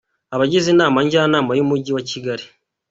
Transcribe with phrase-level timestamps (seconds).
[0.35, 2.45] Abagize Inama Njyanama y’Umujyi wa Kigali.